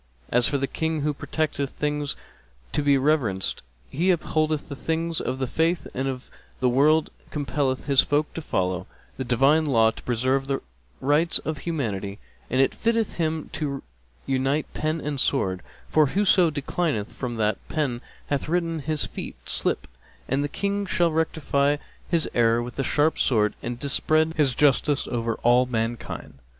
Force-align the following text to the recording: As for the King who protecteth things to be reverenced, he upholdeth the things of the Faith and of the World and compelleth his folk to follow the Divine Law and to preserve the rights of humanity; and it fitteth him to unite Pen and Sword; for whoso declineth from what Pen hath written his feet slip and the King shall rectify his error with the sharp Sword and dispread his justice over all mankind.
As 0.29 0.47
for 0.47 0.57
the 0.57 0.65
King 0.65 1.01
who 1.01 1.13
protecteth 1.13 1.69
things 1.69 2.15
to 2.71 2.81
be 2.81 2.97
reverenced, 2.97 3.61
he 3.87 4.09
upholdeth 4.09 4.67
the 4.67 4.75
things 4.75 5.21
of 5.21 5.37
the 5.37 5.45
Faith 5.45 5.85
and 5.93 6.07
of 6.07 6.27
the 6.59 6.69
World 6.69 7.11
and 7.21 7.29
compelleth 7.31 7.85
his 7.85 8.01
folk 8.01 8.33
to 8.33 8.41
follow 8.41 8.87
the 9.17 9.23
Divine 9.23 9.63
Law 9.63 9.89
and 9.89 9.97
to 9.97 10.01
preserve 10.01 10.47
the 10.47 10.63
rights 11.01 11.37
of 11.37 11.59
humanity; 11.59 12.17
and 12.49 12.59
it 12.59 12.73
fitteth 12.73 13.17
him 13.17 13.51
to 13.53 13.83
unite 14.25 14.65
Pen 14.73 14.99
and 15.01 15.19
Sword; 15.19 15.61
for 15.87 16.07
whoso 16.07 16.49
declineth 16.49 17.11
from 17.13 17.37
what 17.37 17.59
Pen 17.69 18.01
hath 18.25 18.49
written 18.49 18.79
his 18.79 19.05
feet 19.05 19.35
slip 19.47 19.87
and 20.27 20.43
the 20.43 20.49
King 20.49 20.87
shall 20.87 21.11
rectify 21.11 21.77
his 22.09 22.27
error 22.33 22.63
with 22.63 22.77
the 22.77 22.83
sharp 22.83 23.19
Sword 23.19 23.53
and 23.61 23.77
dispread 23.77 24.33
his 24.35 24.55
justice 24.55 25.07
over 25.07 25.35
all 25.43 25.67
mankind. 25.67 26.39